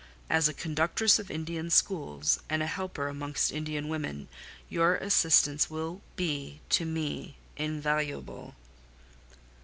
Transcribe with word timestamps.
As 0.31 0.47
a 0.49 0.53
conductress 0.55 1.19
of 1.19 1.29
Indian 1.29 1.69
schools, 1.69 2.39
and 2.49 2.63
a 2.63 2.65
helper 2.65 3.07
amongst 3.07 3.51
Indian 3.51 3.87
women, 3.87 4.29
your 4.67 4.95
assistance 4.95 5.69
will 5.69 6.01
be 6.15 6.59
to 6.69 6.85
me 6.85 7.37
invaluable." 7.55 8.55